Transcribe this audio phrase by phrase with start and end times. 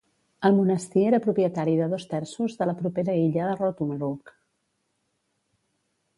[0.47, 4.35] El monestir era propietari de dos terços de la propera illa de Rottumeroog.